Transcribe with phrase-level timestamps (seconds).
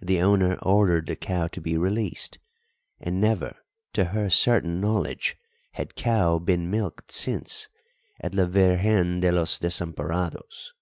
[0.00, 2.40] The owner ordered the cow to be released,
[2.98, 3.56] and never,
[3.92, 5.36] to her certain knowledge,
[5.74, 7.68] had cow been milked since
[8.20, 10.72] at La Virgen de los Desamparados.